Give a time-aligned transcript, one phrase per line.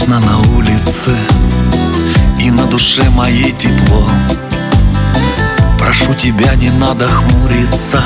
[0.00, 1.14] Солнечно на улице
[2.38, 4.08] И на душе моей тепло.
[5.78, 8.02] Прошу тебя, не надо хмуриться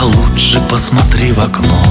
[0.00, 1.82] А лучше посмотри в окно.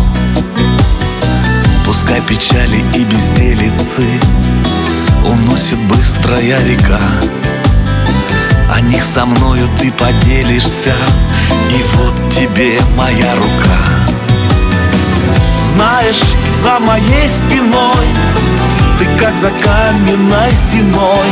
[1.86, 4.08] Пускай печали и безделицы
[5.26, 7.02] Уносит быстрая река.
[8.74, 10.96] О них со мною ты поделишься
[11.70, 13.78] И вот тебе моя рука.
[15.74, 16.22] Знаешь,
[16.64, 18.41] за моей спиной
[19.22, 21.28] как за каменной стеной.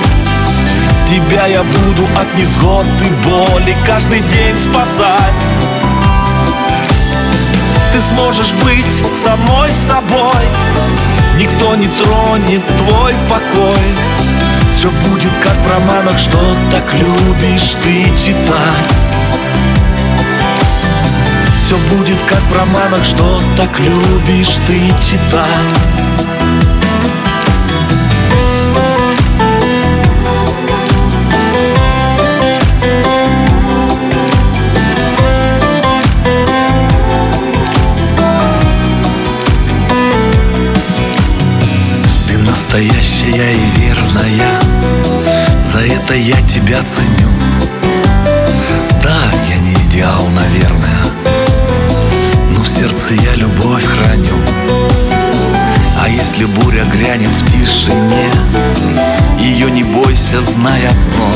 [1.09, 2.85] Тебя я буду от несгод
[3.25, 5.41] боли Каждый день спасать.
[7.91, 10.45] Ты сможешь быть самой собой.
[11.37, 13.87] Никто не тронет твой покой.
[14.71, 16.37] Все будет как в романах, что
[16.71, 18.93] так любишь ты читать.
[21.57, 25.78] Все будет как в романах, что так любишь ты читать
[42.69, 44.59] настоящая и верная.
[45.63, 47.29] За это я тебя ценю.
[49.01, 51.03] Да, я не идеал, наверное
[52.51, 54.35] Но в сердце я любовь храню.
[56.01, 58.29] А если буря грянет в тишине
[59.39, 61.31] Ее не бойся, знай одно.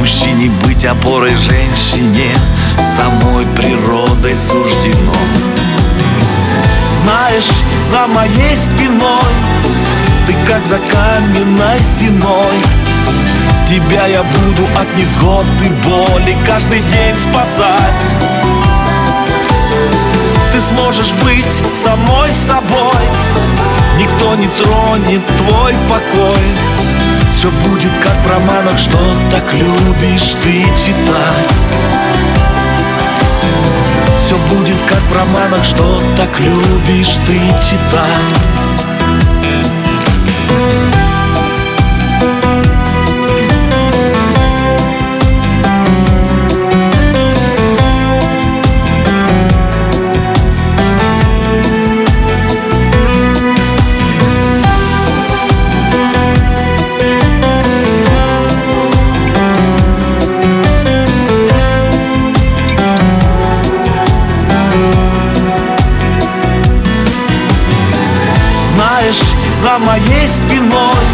[0.00, 2.34] Мужчине быть опорой женщине
[2.96, 5.14] Самой природой суждено.
[7.02, 7.50] Знаешь,
[7.90, 9.65] за моей спиной
[10.26, 12.56] Ты как за каменной стеной.
[13.68, 17.94] Тебя я буду от несгод и боли Каждый день спасать.
[20.52, 23.04] Ты сможешь быть самой собой.
[23.98, 26.42] Никто не тронет твой покой.
[27.30, 28.98] Все будет как в романах, что
[29.30, 31.54] так любишь ты читать.
[34.24, 38.65] Все будет как в романах, что так любишь ты читать
[69.86, 71.04] моей спиной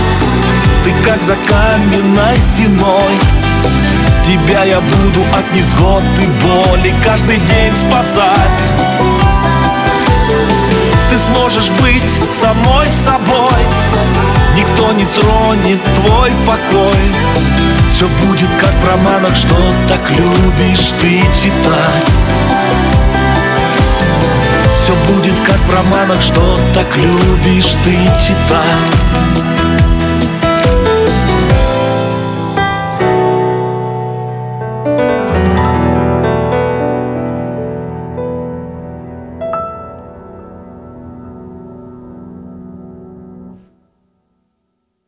[0.84, 3.12] Ты как за каменной стеной.
[4.26, 8.60] Тебя я буду от несгод и боли Каждый день спасать.
[11.10, 13.60] Ты сможешь быть самой собой.
[14.56, 17.02] Никто не тронет твой покой.
[17.88, 19.56] Все будет как в романах, что
[19.88, 22.11] так любишь ты читать
[25.14, 29.71] будет как в романах, что так любишь ты читать